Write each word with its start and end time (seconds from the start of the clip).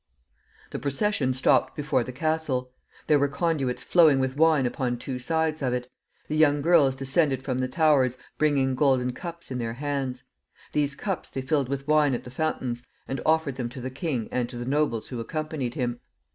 The 0.71 0.79
procession 0.79 1.31
stopped 1.31 1.75
before 1.75 2.03
the 2.03 2.11
castle. 2.11 2.71
There 3.05 3.19
were 3.19 3.27
conduits 3.27 3.83
flowing 3.83 4.17
with 4.17 4.35
wine 4.35 4.65
upon 4.65 4.97
two 4.97 5.19
sides 5.19 5.61
of 5.61 5.73
it. 5.73 5.91
The 6.27 6.35
young 6.35 6.63
girls 6.63 6.95
descended 6.95 7.43
from 7.43 7.59
the 7.59 7.67
towers, 7.67 8.17
bringing 8.39 8.73
golden 8.73 9.13
cups 9.13 9.51
in 9.51 9.59
their 9.59 9.73
hands. 9.75 10.23
These 10.73 10.95
cups 10.95 11.29
they 11.29 11.43
filled 11.43 11.69
with 11.69 11.87
wine 11.87 12.15
at 12.15 12.23
the 12.23 12.31
fountains, 12.31 12.81
and 13.07 13.21
offered 13.27 13.57
them 13.57 13.69
to 13.69 13.79
the 13.79 13.91
king 13.91 14.27
and 14.31 14.49
to 14.49 14.57
the 14.57 14.65
nobles 14.65 15.09
who 15.09 15.19
accompanied 15.19 15.75
him. 15.75 15.99